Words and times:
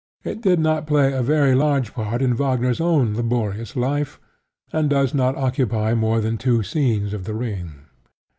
It 0.23 0.41
did 0.41 0.59
not 0.59 0.87
play 0.87 1.13
a 1.13 1.21
very 1.21 1.53
large 1.53 1.93
part 1.93 2.23
in 2.23 2.35
Wagner's 2.35 2.81
own 2.81 3.13
laborious 3.13 3.75
life, 3.75 4.19
and 4.73 4.89
does 4.89 5.13
not 5.13 5.35
occupy 5.35 5.93
more 5.93 6.19
than 6.21 6.39
two 6.39 6.63
scenes 6.63 7.13
of 7.13 7.25
The 7.25 7.35
Ring. 7.35 7.85